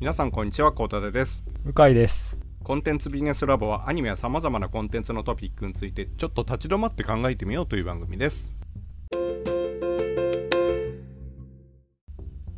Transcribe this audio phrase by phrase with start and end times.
[0.00, 1.44] 皆さんこんにちはコータデです。
[1.62, 2.38] 向井です。
[2.64, 8.50] コンテンツビジネスラボはアニメやさまざまなコンテンツのトピックについてちょっと立ち止まって考えてみようという番組です。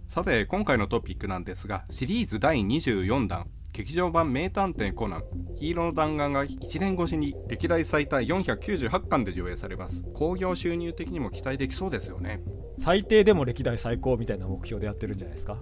[0.06, 5.24] さて今回のトピックなんですがシリーズ第24弾劇場版名探偵コナン
[5.56, 10.00] ヒーローの弾丸が1年越しに歴代最多498巻で上映されます。
[10.14, 12.40] 興行収入的にも期待できそうですよね。
[12.78, 15.58] 最低でも歴代最高みたいな目標でやってるんじゃないですか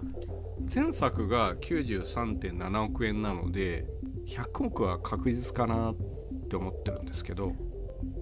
[0.73, 3.85] 前作が93.7億円なので
[4.27, 5.95] 100億は確実かなっ
[6.49, 7.53] て思ってるんですけど。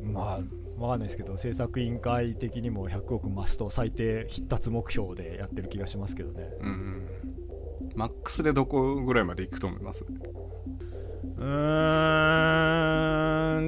[0.03, 0.41] まあ
[0.77, 6.49] わかんないですけど制作委員会的にも100億増すと最低必達目標でやってる気がしますけどね。
[6.61, 7.07] うんうん。
[7.95, 10.05] マックスでどこぐらいまでいくと思います？
[10.05, 12.55] うー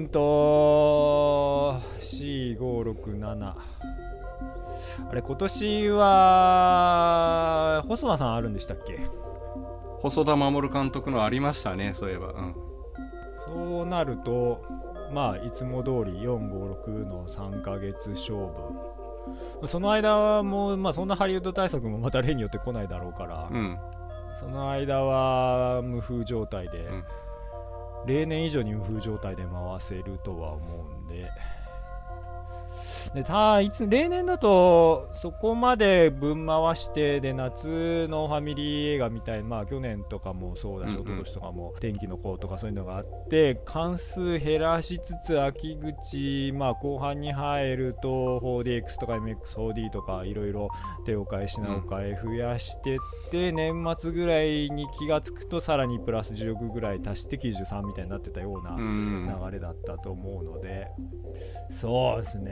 [0.03, 3.55] んと4567
[5.09, 9.00] あれ今年は細田さんあるんでしたっけ？
[10.02, 12.30] 細田守監督のありましたねそういえば。
[12.30, 12.56] うん。
[13.45, 14.64] そうなると
[15.14, 19.67] まあいつも通り456の3ヶ月勝負。
[19.67, 23.78] その間もまあそんなハリウッド対策もまた例によって来ないだろうから、うん。
[24.39, 27.03] その間は無風状態で、うん。
[28.08, 31.30] 例年以上に無風状態で回せるとは思うんで
[33.13, 50.69] でたいつ例年だとそこまで分回してで夏のファミリー映画みたいなまあ去年とかもそうだし一昨年とかも天気の子とかそういうのがあって関数減らしつつ秋口まあ後半に入ると 4DX とか MX4D とかいろいろ
[51.05, 59.39] 手を変え品を変え増やしてって、年末ぐらいに気がつくとさらにプラス10億ぐらい足して93みたいになってたようなうん。
[59.44, 60.88] 流れだったと思うので、
[61.79, 62.52] そうですね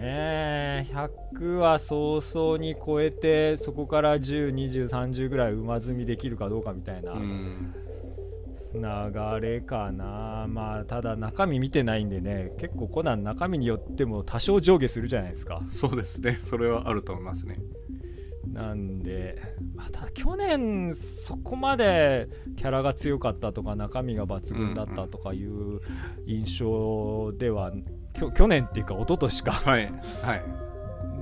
[0.92, 7.74] 100は早々に超えてそこから102030ぐらい馬積みできるかどうかみたいなうん
[8.74, 8.82] 流
[9.42, 15.62] れかな、まあただ中身見てないんでね結構コナン中身によっても多少上下するじゃないですか。
[15.66, 16.36] そうですね。
[16.36, 17.56] それはあると思いますね。
[18.54, 19.42] なんで、
[19.76, 22.28] まあ、ただ去年そこまで
[22.58, 25.80] キャラが強かったとか中身が抜群だったとかいう
[26.26, 27.72] 印象では、
[28.20, 29.52] 去年っていうか一昨年か。
[29.52, 29.92] はい
[30.22, 30.44] はい。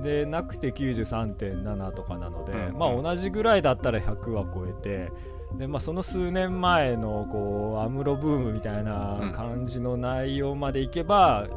[0.02, 5.10] でなくて93.7とかなので、うんまあ同じぐらいだったら100は超えて
[5.56, 11.48] で、まあ、その数年前のこうアムロブームみたいな感じの内容までいけば、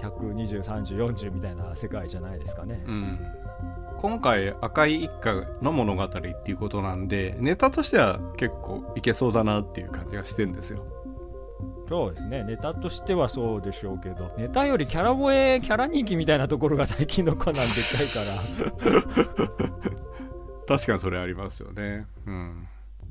[0.00, 2.82] 1203040みたいな世界じゃないですかね。
[2.86, 3.18] うん。
[3.98, 10.86] 今回赤い一家の物語っていうことなんでネタとしては結構いけそうだなっていう感じがしてんですよ
[11.88, 12.44] そうですね。
[12.44, 17.66] ネタとしてはそうでしょうけどネタよりキャラ萌えキャラ人気みたいなところが最近のコナンでか
[18.02, 19.88] いから。
[20.68, 22.06] 確かにそれありますよね。
[22.26, 22.68] うん。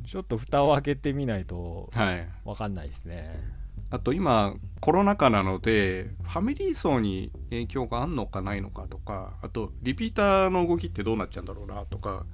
[0.08, 2.28] ちょっと蓋を開けてみないとはい。
[2.46, 3.58] 分かんないですね。
[3.90, 12.26] あと今コロナ禍なのでファミリー層に影響があんのかないのかとかあとリピーターの動きってどうなっちゃうんだろうなとか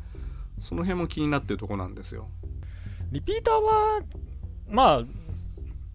[0.59, 2.27] その辺も気になってるとこなんですよ。
[3.11, 4.01] リピーターは
[4.67, 5.03] まあ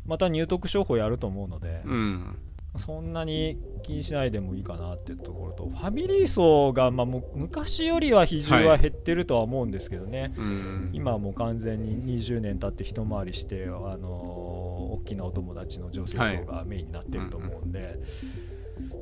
[0.09, 2.39] また入得商法やると思うので、うん。
[2.77, 10.91] そんなに気にしないでもいいかなっていうところとファミリー層が、まあ、昔よりは比重は減ってるとは思うんですけどね、うん。
[10.93, 17.99] 今はもう完全に20年経って一回りして、あのー大きなお友達の女性層がメインになってると思うんで、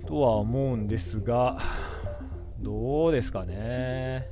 [0.06, 1.58] とは思うんですが
[2.60, 4.30] どうですかね。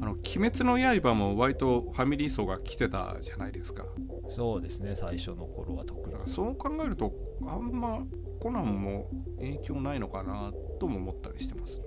[0.00, 3.84] あの「鬼滅の刃」も割とファミリー層が来てたじゃないですか。
[4.28, 6.12] そうですね最初の頃は特に。
[6.26, 7.12] そう考えると
[7.46, 8.02] あんま
[8.40, 9.08] コナンも
[9.38, 11.80] 影響ないのかなとも思ったりしてます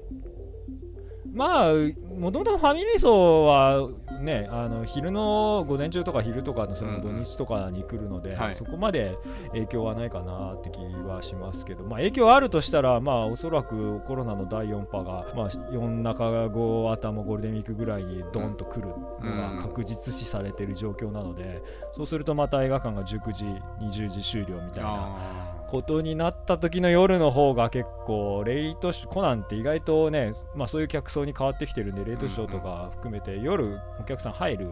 [1.35, 1.73] まあ
[2.17, 3.89] もともとファミリー層は
[4.21, 8.55] ねあの昼の午前中とか昼とかのその土日とかに来るので、はい。
[8.55, 9.17] そこまで
[9.51, 21.61] 影響はないかなって気はしますけど、まあ、影響あるとしたらまあおそらくコロナの第4波が、まあ、4中後頭ゴールデンウィークぐらいにドンと来るのが確実視されている状況なので、
[21.93, 23.43] そうするとまた映画館が19時
[23.81, 34.67] 20時終了みたいなあことになった時の夜の方が結構レイトショーコナンって意外とね、まあ、そういう客層に変わってきてるんでレイトショーとか含めて夜お客さん入る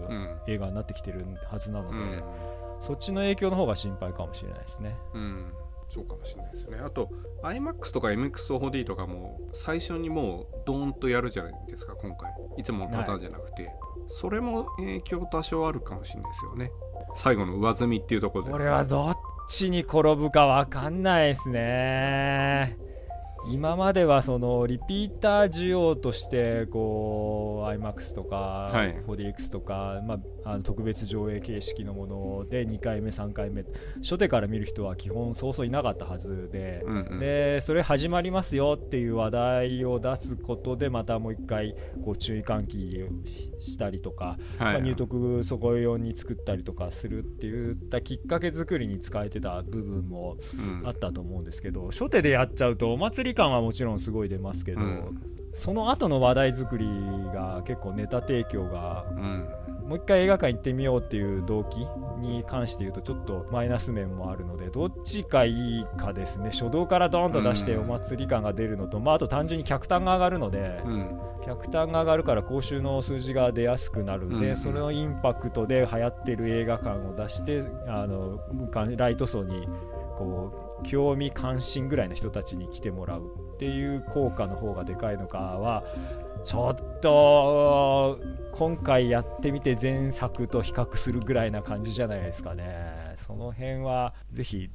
[0.47, 2.23] 映画になってきてるはずなので、うん。
[2.81, 4.95] そっちの影響の方が心配かもしれないですね。
[5.13, 5.53] うん。
[5.89, 6.79] そうかもしれないですよね。
[6.83, 7.09] あと
[7.43, 12.31] iMAX とか MX4D とかも最初にもうドーンとやるじゃないですか今回。
[12.57, 13.69] いつものパターンじゃなくて、
[14.07, 16.71] それも影響多少あるかもしれないですよね。
[17.15, 18.51] 最後の上積みっていうところで。
[18.51, 19.17] これはどっ
[19.47, 22.77] ちに転ぶかわかんないですね。
[23.47, 33.65] 今まではそのリピーター需要としてこう iMAX とかはい 4DX とか、まあ、あの特別上映形式のもので2回目3回目
[34.01, 37.19] 初手から見る人は基本そうそういなかったはずで、うんうん。
[37.19, 50.83] でそれ始まりますよっていう話題を出すことでまたもう一回こう注意喚起をしたりとか、まあ、はい入得そこ用に作ったりとかするっていったきっかけ作りに使えてた部分もうん。
[50.85, 55.21] あったと思うんですけど初手でやっちゃうとお祭り感はもちろんすごい出ますけど、うん。
[55.53, 56.87] その後の話題作り
[57.33, 59.47] が結構ネタ提供がうん。
[59.87, 61.85] もう一回映画館行ってみようっていう動機
[62.21, 66.51] に関して言うとちょっとマイナス面もあるのでどっちがいいかですね。
[66.51, 71.19] 初動からドーンと出してうんお祭り感が出るのと、まあ、あと単純に客単が上がるので、うん。
[71.45, 74.55] 客単が上がるから公衆の数字が出やすくなるので、うん。
[74.55, 78.39] それのインパクトで流行ってる映画館を出してあの
[78.95, 79.67] ライト層に
[80.17, 85.83] こう興味関心ぐらいの人たちに来てもらうっていう効果の方がでかいのかは
[86.43, 88.19] ちょっと
[88.51, 93.15] 今回やってみて前作と比較するぐらいな感じじゃないですかね。
[93.15, 94.69] その辺はぜひ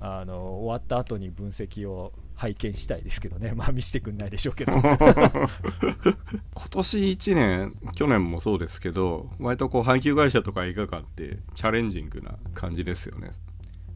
[0.00, 3.52] あの終わった後に分析を拝見したいですけどね。
[3.56, 4.72] まあ見せてくんないでしょうけど。
[4.82, 4.88] 今
[6.70, 13.30] 年1年去年もそうですけど割とこう配給会社とか映画館ってチャレンジングな感じですよね。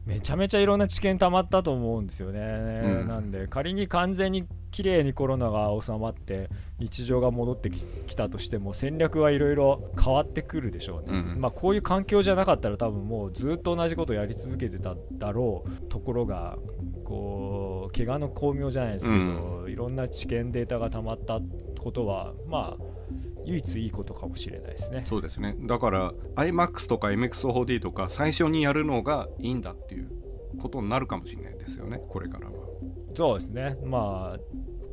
[0.09, 3.07] めちゃめちゃいろんな知見たまったと思うんですよね、うん。
[3.07, 16.57] なんで仮に完全に綺麗にコロナが収まって日常が戻ってききたとしても戦略はいろいろ変わってくるでしょうね、うんまあこういう環境じゃなかったら多分もうずっと同じことをやり続けてただろうところが
[17.05, 21.39] こう怪我の巧妙じゃないですけど、いろんな知見データがたまった
[21.79, 22.98] ことはまあ
[23.45, 25.03] 唯一いいことかもしれないですね。
[25.07, 25.55] そうですね。
[25.61, 30.11] だから iMAX とか MXOD とか最初にやるのがいいんだっていう
[30.59, 32.53] ことになるかもしれないですよねこれからは。
[33.15, 33.77] そうですね。
[33.85, 34.39] まあ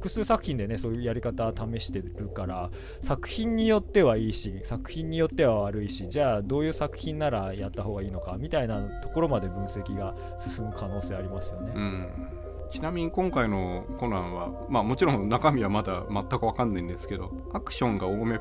[0.06, 2.70] 複数作品でねそういうやり方試してるから
[3.00, 18.40] 作品によってはいいし作品によっては悪いしじゃあどういう作品ならやった方がいいのかみたいなところまで分析が進む可能性ありますよね、うんちなみに今回のコナンはまあもちろん中身はまだ全く分かんないんですけどアクションが多めっ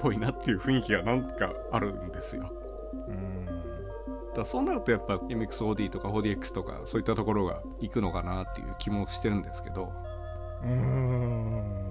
[0.00, 2.50] ぽいなっていう雰囲気がなんかあるんですよ。
[3.08, 3.46] うん。
[4.34, 9.92] だそうなるとやっぱ MXOD とか 4DX とかそういったところが行くのかなっていう気もしてるんですけど。
[10.62, 11.90] うーん。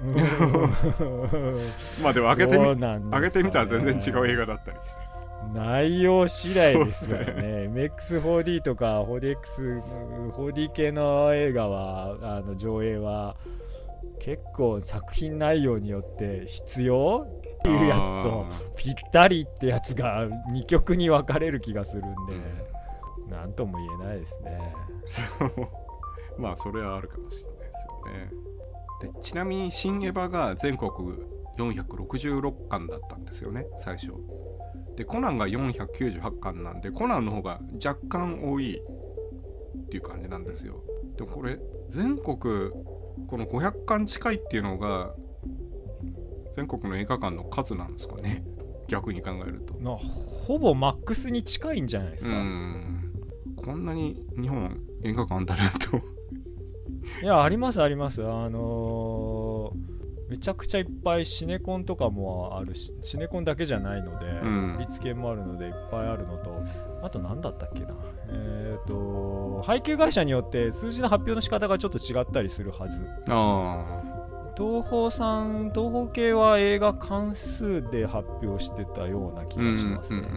[2.02, 3.00] まあでも上げてみね。
[3.10, 5.09] 上げてみたら全然違う映画だったりして
[5.54, 7.70] 内容次第ですよそうっすね。
[7.72, 9.82] MX4D とか 4DX、
[10.36, 13.36] 4D 系の映画は、あの上映は
[14.20, 24.74] 結構作品内容によって必要っていうやつとあぴったりってやつが2曲に分かれる気がするんで、ーなんとも言えないですね。
[26.38, 28.50] まあそれはあるかもしれないですよね。
[29.00, 30.90] でちなみに「新エヴァ」が全国
[31.56, 34.12] 466巻だったんですよね最初
[35.00, 40.82] でコナンが498巻なんでコナンの方が若干多いっていう感じなんですよ。
[41.16, 41.58] でもこれ
[41.88, 45.14] 全国この500巻近いっていうのが
[46.54, 48.44] 全国の映画館の数なんですかね。
[48.88, 49.72] 逆に考えると。
[49.78, 52.34] なほぼマックスに近いんじゃないですうか。
[52.36, 53.14] ん。
[53.56, 55.96] こんなに日本映画館だなと
[57.22, 58.22] いや、ありますあります。
[58.22, 59.39] あのー
[60.30, 66.62] めちゃくちゃいっぱいシネコンとかもあるし、シネコンだけじゃないので、ん立券もあるのでいっぱいあるのと、
[67.02, 67.96] あと何だったっけな。
[68.28, 73.04] えっ、と、配給会社によって数字の発表の仕方がちょっと違ったりするはず。
[73.28, 74.02] あ
[74.56, 80.28] 東宝さん、東宝系は映画関数で発表してたような気あがしますね。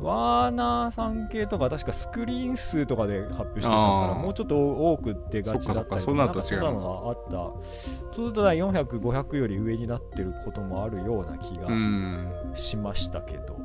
[0.00, 7.30] ワーナーさん系とか確かスクリーン数とかで発表してたからもうちょっと多く出がちだったりとかそんなのがあった。
[7.30, 7.62] そ
[8.12, 12.32] うすると400、500より上になってることもあるような気がうん。
[12.54, 13.58] しましたけど、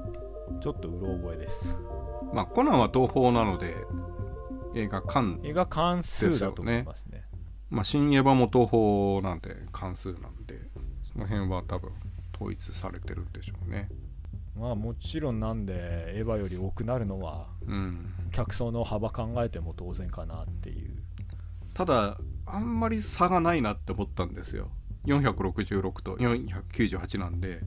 [0.62, 1.76] ちょっとうろ覚えです。
[2.34, 3.76] まあコナンは東宝なので
[4.76, 7.26] 映画館映画関数だと思いますね。
[7.70, 10.60] まあ新エヴァも東宝なんで関数なんで
[11.12, 11.92] その辺は多分
[12.36, 13.90] 統一されてるんでしょうね
[14.56, 15.74] まあもちろんなんで
[16.16, 18.14] エヴァより多くなるのはうん。
[18.32, 20.92] 客層の幅考えても当然かなっていう。
[21.74, 24.70] ただあんまり差がないなって思ったんですよ。
[25.06, 27.62] 466と498なんで。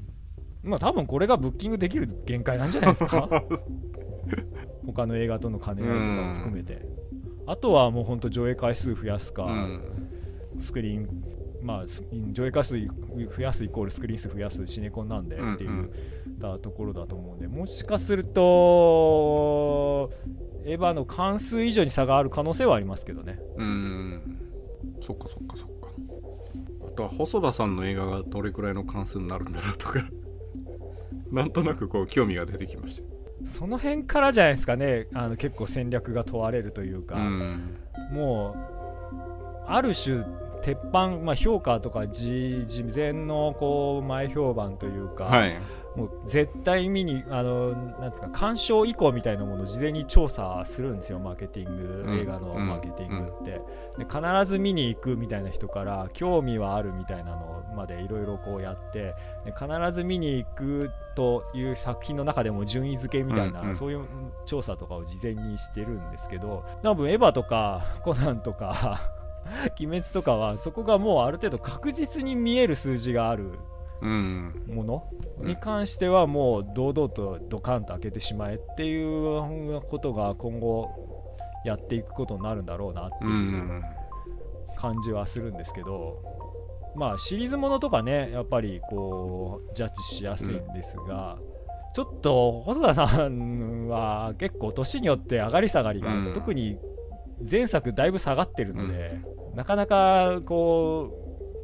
[0.62, 3.28] まあ多分これがブッキングできる限界なんじゃないですか？
[4.86, 6.86] 他の映画との兼ね合いとかも含めて、
[7.46, 10.08] あとはもう本当上映回数増やすか、うん。
[10.60, 11.24] スクリーン
[11.66, 15.90] まあス上映回数増やすイコールスクリーン数増やすシネコンなんでっていう
[16.40, 20.10] たところだと思うんでもしかすると
[20.66, 23.38] エヴァの関数以上に差がある可能性はありますけどね。
[23.56, 24.38] うん。
[25.00, 25.90] そっかそっかそっか。
[26.88, 30.04] あとは細田さんの映画がどれくらいの関数になるんだろうとか。
[31.30, 33.48] なんとなくこう興味が出てきました。
[33.48, 35.06] その辺からじゃないですかね。
[35.14, 37.78] あの結構戦略が問われるというか、うん。
[38.10, 38.76] もう
[39.68, 40.24] ある種
[40.66, 45.56] 鉄板、まあ、評価とか事事前のこう前評判というか、はい。
[45.94, 53.62] もう絶対見にあのなんですか鑑賞以降みたいなものを事前に調査するんですよマーケティング、うん映画のマーケティングって、
[53.96, 59.14] で必ず見に行くみたいな人から興味はあるみたいなのまでいろいろこうやって
[59.46, 63.76] で必ず見に行くという作品の中でも順位付けみたいな、うんうん。
[63.76, 64.04] そういう
[64.44, 69.15] 調査とかを事前にしてるんですけど多分エヴァとかコナンとか
[69.80, 73.52] 鬼滅とかはそこがもうある程度確実に見える数字がある
[74.02, 74.52] うん。
[74.68, 75.04] もの
[75.40, 75.46] うん。
[75.46, 80.90] に関してはもう堂々とドカンと開けてしまえっていうことが今後
[81.64, 83.82] やっていくことになるんだろうなってういうん
[84.76, 86.22] 感じはするんですけど、
[86.94, 91.38] まあシリーズものとかねやっぱりこうジャッジしやすいんですが、
[91.94, 96.32] ちょっと細田さんは結構年によって上がり下がりが、うん。
[96.34, 96.78] 特に
[97.48, 99.20] 前作だいぶ下がってるので、
[99.54, 101.10] なかなかこ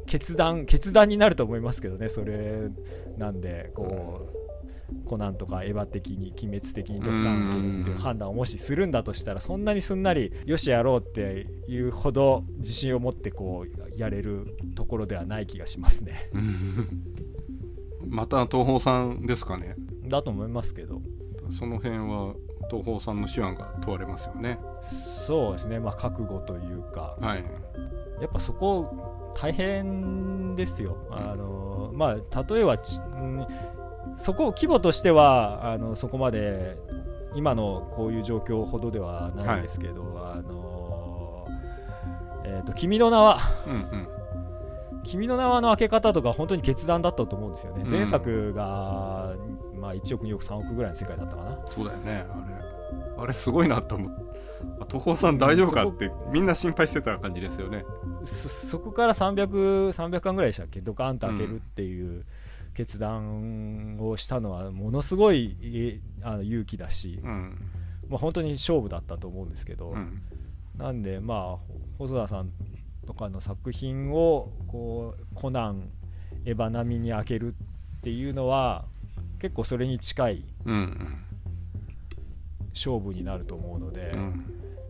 [0.03, 2.69] う決断決断になると思いますけどねそれ
[3.17, 16.29] なんでこう、コナンとかエヴァ的に鬼滅的にドカンとっていう判断をもしするんだとしたらそんなにすんなりよしやろうっていうほど自信を持ってこうやれるところではない気がしますね。
[16.33, 17.03] うん。
[18.07, 19.75] また東宝さんですかね。
[20.07, 21.01] だと思いますけど。
[21.49, 22.35] その辺は
[22.69, 24.59] 東宝さんの手腕が問われますよね。
[24.81, 25.79] そうですね。
[25.79, 27.17] まあ覚悟というか。
[27.19, 27.43] はい。
[28.21, 30.97] やっぱそこ大変ですよ。
[31.11, 33.47] あのまあ、例えばち、うん
[34.17, 36.77] そこ規模としてはあのそこまで
[37.35, 41.47] 今のこういう状況ほどではないですけど、あの
[42.45, 44.07] えーと君の名はうんうん
[45.03, 47.83] 君の名はの開け方とか本当に決断だったと思うんですよね。
[47.85, 47.91] うん。
[47.91, 49.35] 前作が、
[49.75, 51.59] まあ、1億2億3億ぐらいの世界だったかな。
[51.67, 52.47] そうだよねあ
[53.17, 53.23] れ。
[53.23, 54.23] あれすごいなと思って
[54.79, 57.85] あ東宝さん大丈夫かってみんな心配してた感じですよね。
[58.25, 62.25] そそこから300、300巻ぐらいでしたっけ、ドカーンと開けるっていう
[62.73, 67.57] 決断をしたのは、ものすごいえあの勇気だし、うん。
[68.09, 70.21] まあ、本当に勝負だったと思うんですけど、うん。
[70.77, 72.51] なんで、まあ、細田さん
[73.05, 75.89] とかの作品をこうコナン、
[76.45, 77.55] エヴァ並みに開ける
[77.99, 78.85] っていうのは、
[79.39, 81.17] 結構それに近いうん
[82.73, 84.45] 勝負になると思うので、うん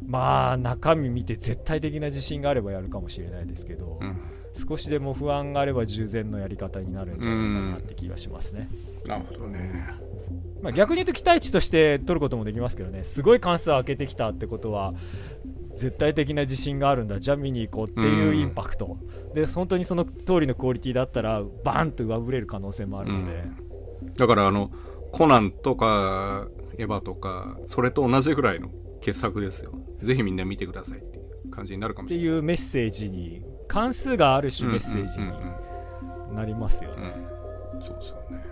[0.05, 4.00] まあ、中身見て絶対的な自信があればやるかもしれないですけど。
[4.01, 8.70] うん少しでも不安があれば従前のやり方になるんじゃないかなって気がしますね。
[9.05, 9.88] なるほどね
[10.62, 14.93] まあ、逆に言うと期待値として取ることもできますけどね、すごい関数を開けてきたってことは、
[15.75, 18.98] 絶対的な自信があるんだ、じゃあ見に行こうっていうインパクト、
[19.34, 23.44] で本当にその通りのクオリティだったら、バーンと上振れる可能性もあるので、
[24.18, 24.72] だからあの
[25.12, 28.70] コナンとかエヴァとかそれと同じぐらいの
[29.01, 29.74] 傑作ですよ。
[30.00, 32.36] ぜひみんな見てくださいっていう感じになるかもってしれない。
[32.36, 35.34] いうメッセージに、関数がある種メッセージうんうん。
[35.34, 35.74] うん
[36.34, 37.13] になりますよね。
[37.75, 37.82] うん。
[37.82, 38.44] そうですよね。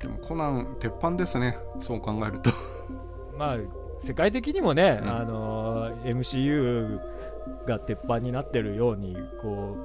[0.00, 1.56] でもコナン鉄板ですね。
[1.80, 2.50] そう考えると。
[3.38, 3.56] まあ
[4.02, 5.08] 世界的にもね、うん。
[5.08, 7.00] あのー MCU
[7.66, 9.76] が鉄板になってるようにこ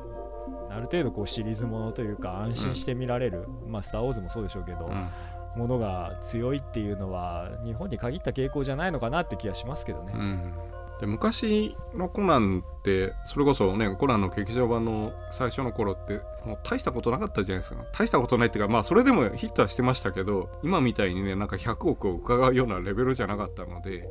[0.70, 5.10] うある程度こうシリーズものというか安心して見られる、まあ「スター・ウォーズ」もそうでしょうけど、うん。
[5.56, 10.14] ものが強いっていうのは日本に限った傾向じゃないのかなって気がしますけどね。
[10.16, 10.54] うん
[11.00, 17.84] で昔のコナンってそれこそねコナンの劇場版の最初の頃ってもう大したことなかったじゃないですか。
[17.94, 24.08] 大したことないっていうかまあそれでもヒットはしてましたけど今みたいにねなんか100億を伺うようなレベルじゃなかったので。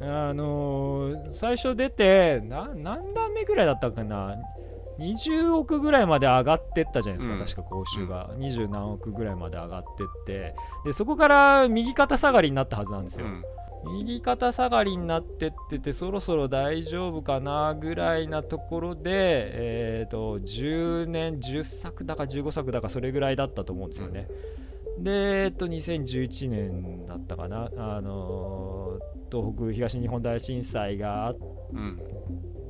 [0.00, 4.34] あのー最初出てな何段目ぐらいだったかな
[4.98, 7.40] ？20億ぐらいまで上がってったじゃないですか、うん。
[7.40, 10.54] 確か報酬が、20何億ぐらいまで上がってって。
[10.84, 13.44] でそこから右肩下がりになったはずなんですよ、うん
[13.84, 24.28] 右肩下がりになってっててそろそろ大丈夫かなぐらいなところで、えー、と10年10作だか15作だかそれぐらいだったと思うんですよね、
[24.98, 31.36] で、えっと、2011年だったかな、あのー東北東日本大震災があっ
[31.72, 31.98] うん。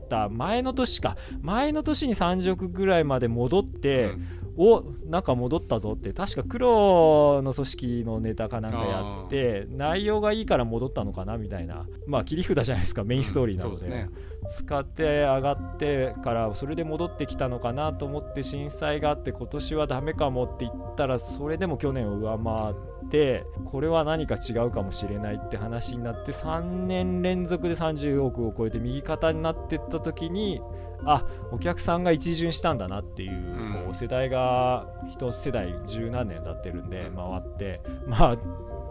[0.08, 1.16] た前の年か。
[1.40, 11.86] 前の年に30億ぐらいまで戻って、うんおなんか戻ったぞって確か黒の組織のネタかなんかやって内容がいいから戻ったのかなみたいな。
[12.06, 14.10] まあ切り札じゃないですかメインストーリーなので,、うんですね。
[14.58, 22.72] 使って上がってからそれで戻ってきたのかなと思って震災があって今年はダメかもって言ったらそれでも去年を上回
[23.06, 30.60] ってこれは何か違うかもしれないって話になって3年連続で30億を超えて右肩になってった時に
[31.04, 33.72] あお客さんが一巡したんだなっていう,、うん。
[33.86, 38.36] こう世代が一世代十何年経ってるんで回ってまあ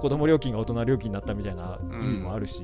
[0.01, 2.63] 子供料金が大人料金になったみたいな意味もあるし、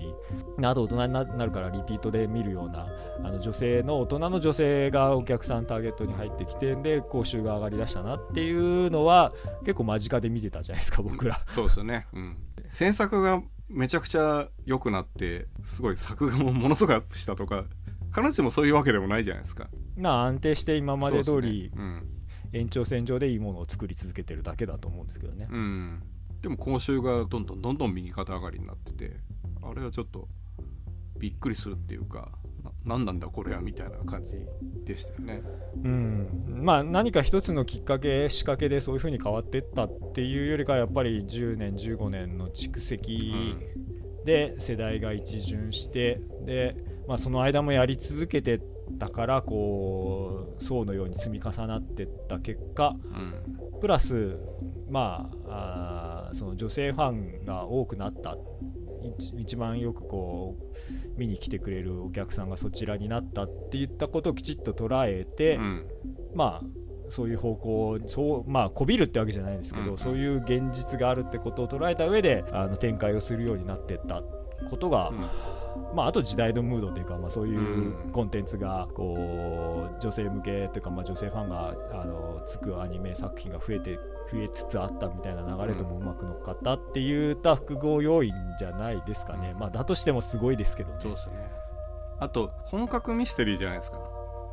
[0.64, 2.88] あと大人にななるからリピートで見るような
[3.24, 11.44] あの女性の大人の女性がお客さんターゲットに入ってきてで報酬が上がりだしたなっていうのは結構間近で見てたじゃないですか僕ら。
[11.46, 12.08] そうですよね。
[12.12, 12.38] うん。
[12.70, 17.66] 制作がめちゃくちゃ良くなってすごい作画もものすごいアップしたとか
[18.16, 19.70] 必ずしもそういうわけでもないじゃないですか。
[19.98, 21.72] まあ安定して今まで通り
[22.54, 25.48] 延長線上でいいものを作り続けてるだけだと思うんですけどね。
[25.50, 26.04] うん、うん、
[26.42, 29.18] でも報酬がどんどんどんどん右肩上がりになってて
[29.62, 30.28] あれはちょっと
[31.18, 32.32] びっくりするっていうか
[32.64, 34.34] な何なんだこれはみたいな感じ
[34.86, 35.42] でしたよね
[35.84, 43.56] うん、まあ何か一つのきっかけ仕掛けでそういうふうに変わっていったっていうよりかはやっぱり10年15年の蓄積
[44.26, 46.76] で世代が一巡してで、
[47.08, 48.60] まあ、その間もやり続けて
[49.00, 53.80] たからこう層のように積み重なってった結果うん。
[53.80, 54.38] プラス
[54.90, 58.36] まああーその女性ファンが多くなった。
[59.20, 65.88] 一一番よくこう見に来てくれるお客さんがそちらになったっていったことをきちっと捉えて、うん。
[66.36, 66.66] まあ
[67.10, 69.98] そういう方向そうまあこびるってわけじゃないですけど、うんうん。
[69.98, 74.24] そういう現実があるってことを捉えた上であの展開をするようになっていった
[74.70, 75.30] ことが、うん
[75.98, 77.62] まああと時代のムードというか、まあ、そういうう
[78.08, 78.12] ん。
[78.12, 83.96] コンテンツがこう女性向けというか、まあ、女性ファンがあのつくアニメ作品が増えて
[84.32, 89.60] 増えつつあったみたいな流れともうまく乗っかったっていった複合要因じゃないですかね、うん。
[89.60, 91.00] まあだとしてもすごいですけどね。
[91.02, 91.34] そうですね。
[92.20, 94.00] あと本格ミステリーじゃないですか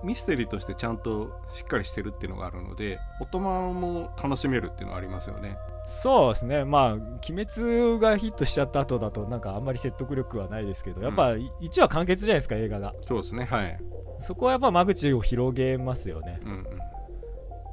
[0.05, 5.57] ミステリーとしてちゃんとしっかりしてるっていうのがあるので大人も楽しめるっていうのはありますよね。
[5.87, 12.95] そうですね、まあ、鬼滅がヒットしちゃった後だと、なんかあんまり説得力はないですけど、やっぱ1話完結じゃないですか、映画が。
[13.03, 13.45] そうですね。
[13.45, 13.79] はい。
[14.21, 16.41] そこはやっぱ間口を広げますよね。
[16.43, 16.65] うんうん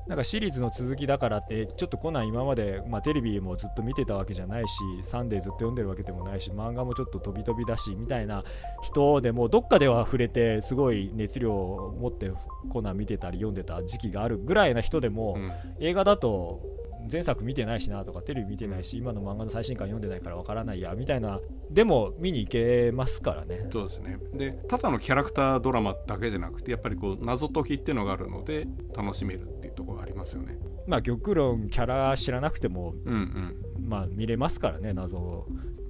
[0.07, 8.43] なんかシリーズの続きだからって、ちょっとコナン今まで、まあ、テレビもずっと見てたわけじゃないし、サンデーずっと読んでるわけでもないし、漫画もちょっと飛び飛びだし、みたいな
[8.83, 12.31] 人でも、どっかでは触れて、すごい熱量を持って
[12.69, 15.51] コナン見てたり読んでた時期があるぐらいな人でも、うん。
[15.79, 16.61] 映画だと
[17.09, 23.67] 前作見てないしなとかテレビ見てないし、今の漫画の最新刊読んでないからわからないやみたいなでも見に行けますからね。
[23.71, 24.17] そうですね。
[24.33, 30.57] でただのキャラクタードラマだけじゃなくてやっぱりこう謎解きっていうのがあるので楽しめるっていうところがありますよね。
[30.87, 33.55] まあ玉論キャラ知らなくてもうんうん。
[33.87, 35.47] まあ見れますからね謎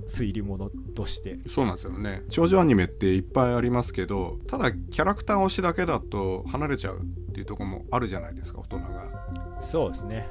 [0.08, 1.38] 推理物として。
[1.48, 2.24] そうなんですよね。
[2.30, 9.62] 少女アニメっていっぱいありますけどただキャラクター推しだけだと離れちゃうっていうところもあるじゃないですか大人が。
[9.62, 10.28] そうですね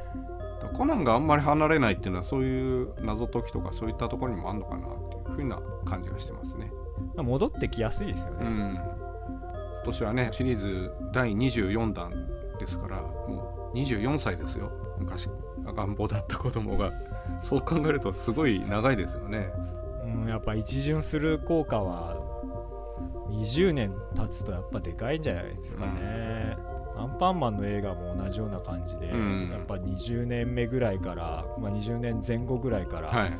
[0.74, 6.72] コナンがあんまり離れないっていうのはそういう謎解きとかそういったところにもあるのかなっていうふうな感じがしてますね。
[7.14, 8.74] まあ戻ってきやすいですよね、うん。
[8.74, 12.12] 今年はねシリーズ第24弾
[12.58, 14.70] ですからもう24歳ですよ。
[14.98, 15.28] 昔
[15.66, 16.92] 赤ん坊だった子供が。
[17.40, 19.52] そう考えるとすごい長いですよね。
[20.04, 22.16] うん、やっぱ一巡する効果は
[23.28, 26.56] 20年経つとやっぱでかいんじゃないですかね、
[27.00, 29.50] アンパンマンの映画も同じような感じで、うん。
[29.50, 33.32] やっぱ20年目ぐらいから、まあ、20年前後ぐらいから、はい、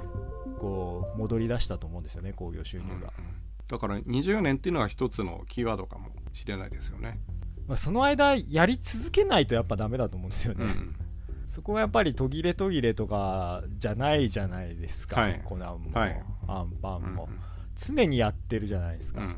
[0.61, 3.13] こう戻り出したと思うんですよね興行収入うんが、
[3.69, 7.19] だから20年っていうのが一つのキーワードかもしれないですよね、
[7.67, 10.95] まあ、その間やり続けないとやっぱダメだと思うんですよね、うん、
[11.55, 15.41] そこはやっぱり途切れ途切れとかじゃないじゃないですか、はい。
[15.45, 16.23] コナンも、はい。
[16.47, 17.29] アンパンうんも、
[17.77, 19.37] 常にやってるじゃないですか、うん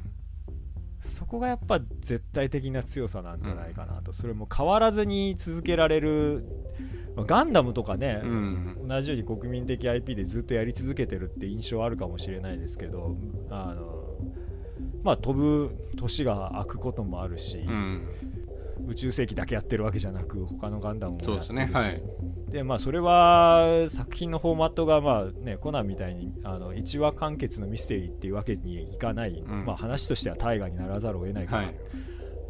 [1.08, 6.44] そこがやっぱ絶対的な強さなんじゃないかなと、それも変わらずに続けられる、
[7.16, 8.88] まあガンダムとかね、うん。
[8.88, 13.16] 同じように国民的 IP でずっとやり続けてるって印象あるかもしれないですけど、
[13.50, 14.02] あの
[15.02, 18.08] まあ、飛ぶ年が空くこともあるし、うん
[18.88, 21.46] 宇宙世紀だけやってるわけじゃなく、他のガンダムもやってるし。
[21.46, 22.02] そうですねはい。
[22.50, 29.64] でまあ、それは作品のフォーマットが、まあね、コナンみたいにあの1話完結のミステリーっていうわけにいかない、ん。
[29.64, 31.74] まあ、話としては大河にならざるを得ないから、はい。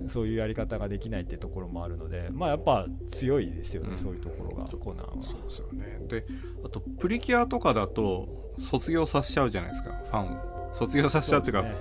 [0.09, 3.99] そういうやり方ができないってところもあるので、まあ、やっぱ強いですよね、うん。
[3.99, 5.13] そういうところが、コナンは。
[5.23, 6.01] そうですよね。
[6.09, 6.27] で
[6.65, 10.53] あとプリキュアとかだと卒業させちゃうじゃないですかファンを。
[10.73, 11.77] 卒業させちゃうっていうかね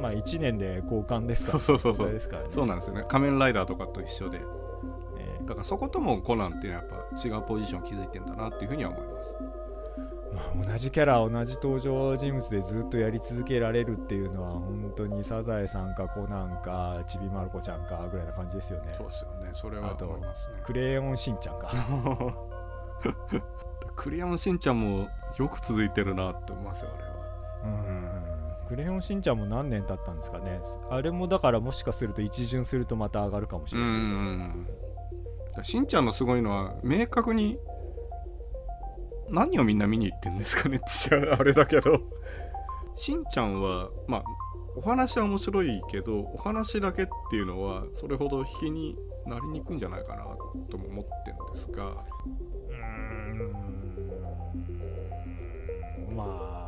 [0.00, 2.12] まあ、1年で交換ですから、そうそうそうそう。
[2.12, 2.46] ね。
[2.48, 3.04] そうなんですよね。
[3.08, 4.40] 仮面ライダーとかと一緒で。
[5.18, 9.34] えだからそこともコナンっていうのはやっぱ違うポジションを築いてんだなっていうふうには思います。
[10.32, 18.94] まあ、同じキャラ同じ登場人物でずっとやり続けられるっていうのは本当にサザエさんかコナンかちびまる子ちゃんかぐらいな感じですよね。
[18.96, 19.48] そうですよね。
[19.52, 20.54] それは思いますね。
[20.64, 21.70] クレヨンしんちゃんか。
[23.96, 27.10] クレヨンしんちゃんもよく続いてるなって思いますよあれは。
[27.62, 27.89] うん
[28.70, 30.60] クレヨンしんちゃんも何年経ったんですかね。
[30.90, 35.70] あれもだからもしかすると一巡するとまた上がるかもしうれないです。
[35.72, 37.58] しんちゃんのすごいのは明確に
[39.28, 40.76] 何をみんな見に行ってんですかね。
[40.86, 42.00] ってあれだけど。
[42.94, 44.24] しんちゃんはまあ
[44.76, 50.24] お話は面白いけどお話だけっていうのはそれほど引きになりにくいんじゃないかな
[50.70, 51.86] とも思ってるんですが。
[51.88, 52.76] うー
[56.12, 56.16] ん。
[56.16, 56.24] ま
[56.56, 56.59] あ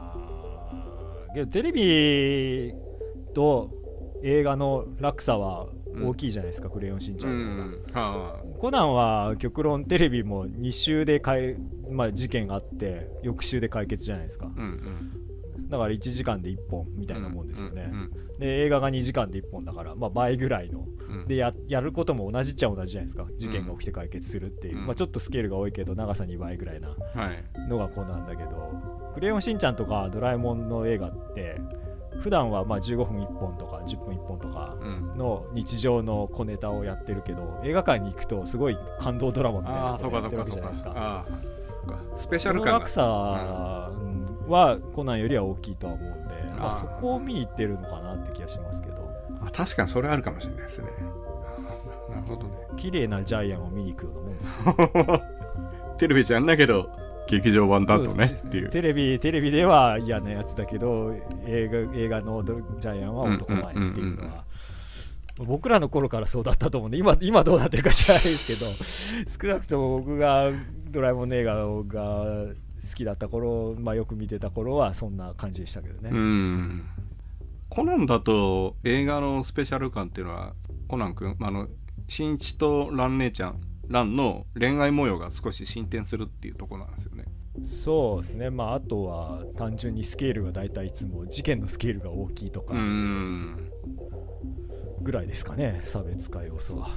[1.35, 2.75] けどテレビ
[3.35, 3.71] と
[4.23, 5.67] 映画の落差は
[6.01, 8.01] 大きいじゃないですか、クレヨンしんちうゃんの方が。
[8.01, 8.21] ん。
[8.23, 11.57] はコナンは極論テレビも2週でかい、
[11.91, 14.47] まあ、事件があって翌週で解決じゃないですか。
[14.47, 15.69] あうんうん。
[15.69, 20.81] だから1時間で1本みたいなもんですよね、うんで映画が2時間で1本だから、まあ、倍ぐらいの。
[21.09, 21.21] うん。
[21.21, 23.27] うんでややることも同じっちゃ同じじゃないですか。
[23.37, 24.87] 事件が起きて解決するっていう、うん。
[24.87, 26.95] まあ、ちょっとスケールが多いけど長さ2倍ぐらいなは
[27.33, 27.69] い。
[27.69, 28.51] のがコナンだけど
[29.15, 31.61] 「クレヨンしんちゃん」とか「ドラえもん」の映画って
[32.21, 35.19] 普段はまあ15分1本とか10分1本とかうん。
[35.19, 41.01] の日常の小ネタをやってるけど映画館に行くとすごい感動ドラマみたいあなあそうかことやってるわそうかじゃないですか。
[41.01, 41.25] ああ
[41.65, 42.17] そっか。
[42.17, 42.73] スペシャそル感が。
[42.73, 43.03] の落差
[44.49, 48.93] はコナンよりは大きいとは思うんで、まあ、そこを見に行ってるのかなって気がしますけど。
[49.45, 50.89] あ確かにそれあるかもしれないですね。
[52.11, 52.51] なるほどね。
[52.77, 56.89] 綺麗なジャイアンを見に行くようなもんです テレビじゃんだけど
[57.29, 58.71] 劇場版だとねっていう。
[58.71, 61.15] テレビテレビでは嫌なやつだけど
[61.47, 64.45] 映画映画のドジャイアンは男前っていうのは。
[65.39, 68.67] 僕らの頃からそうだったと思うんで今今どうなってるか知らないですけど
[69.41, 70.51] 少なくとも僕が
[70.91, 71.65] ドラえもんの映画が
[72.87, 76.83] 好きだった頃、まあ、よく見てた頃はそんな感じでしたけどね、うん。
[77.71, 80.53] コナンだと映画のスペシャル感っていうのは
[80.89, 81.69] コナン君あの
[82.09, 83.61] 新一とラン姉ちゃん
[83.93, 87.25] ランの恋愛模様が少し進展するっていうところなんですよね。
[87.65, 88.51] そうですね。
[88.51, 93.71] まああとは単純にスケールが大体いつも事件のスケールが大きいとかうん。
[95.03, 96.91] ぐらいですかね差別化要素は。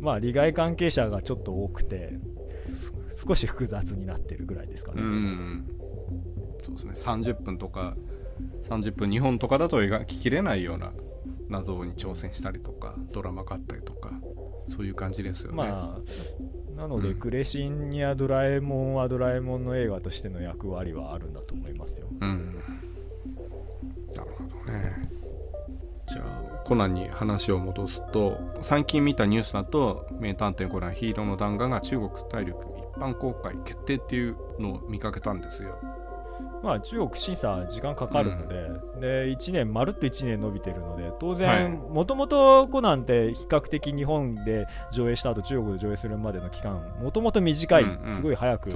[0.00, 2.18] まあ利害関係者がちょっと多くて
[2.72, 2.92] す
[3.26, 5.68] 少し複雑になってるぐらいですかうね、ん。
[6.62, 6.92] そうですね。
[6.94, 7.96] 30分とか
[8.64, 10.92] 30分2本とかだと描ききれないような
[11.48, 14.12] 謎に挑戦したりとかドラマがあったりとか
[14.68, 17.18] そういう感じですよね、まあなので、うん。
[17.18, 22.06] クレシンやドラえもんはドラえもんの映画としての役割はあるんだと思いますよ。
[22.20, 22.54] うん。
[24.14, 25.10] なるほどね。
[26.08, 35.78] じゃあコナンに話を戻すと最近見たニュースだと「名探偵コナンヒーローの弾丸」が中国大陸一般公開決定っていうのを見かけたんですよ
[36.62, 38.54] まあ中国審査時間かかるので、
[39.00, 41.36] で1年まるっと1年伸びてるので当はい。
[41.36, 48.14] 然もともとコナンって比較的日本で上映した後中国で上映するまでの期間もともと短い、うんうん。
[48.14, 48.70] すごい早く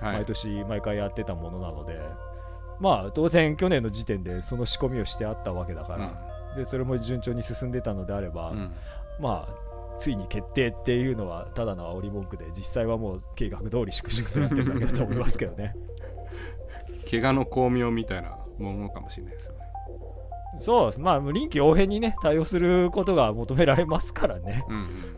[0.00, 2.00] 毎年毎回やってたものなので、
[2.80, 8.72] まあ当然去年の時点でその仕込みをしてあったわけだから、でそれも順調に進んでたのであれば、うんうん。
[9.20, 9.66] まあ
[9.98, 15.74] ついに決定っていうのはただの煽り文句で実際はもう計画通り粛々とやってるだけだと思いますけどね
[17.08, 19.58] 怪我の巧妙みたいなものかもしれないですよね。
[20.58, 21.00] そうです。
[21.00, 24.64] まあ臨機応変にね対応することが求められますからね。
[24.68, 25.16] うんうん。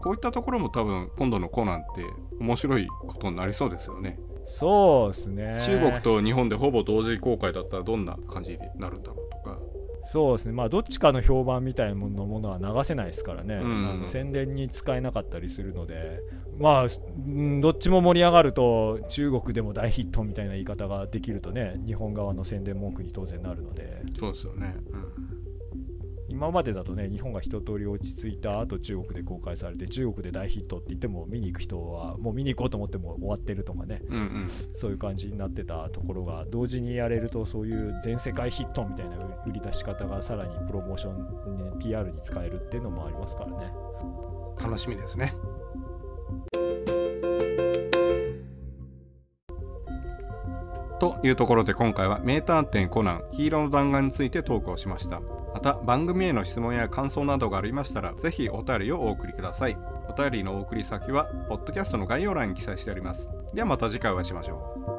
[0.00, 2.04] こういったところも多分今度のコナンって
[2.40, 5.56] 面白いことになりそうですよね、そうですね。
[5.60, 9.58] 中国と日本でほぼ同時公開だったらどんな感じになるんだろうとか
[10.06, 10.52] そうですね。
[10.52, 13.90] まあどっちかの評判みたいなものものは流せないですからね、うん。
[13.90, 16.20] あの宣伝に使えなかったりするので。
[16.58, 24.02] まあうんどっちも盛り上がると中国でも大ヒットみたいな言い方ができるとね日本側の宣伝文句に当然なるので。
[24.18, 25.55] そうですよね、うん
[26.28, 34.02] 今までだとね日本が一通り落ち着いた後中国で公開されて中国で大ヒットって言っても見に行く人はもう見に行こうと思っても終わってるとかね。
[34.08, 34.50] うんうん。
[34.74, 43.72] そういう感じになってたところが同時にやれるとそういう全世界ヒットみたいな売り出し方がさらにプロモーション、ね、PR に使えるっていうのもありますからね。
[44.60, 45.32] 楽しみですね。
[50.98, 55.20] というところで今回は名探偵コナンヒーローの弾丸についてトークをしました
[55.56, 59.78] また番組への質問や感想などがありましたらぜひお便りをお送りください。
[60.06, 63.30] お便りのお送り先はポッドキャストの概要欄に記載してあります。
[63.54, 64.95] ではまた次回お会いしましょう。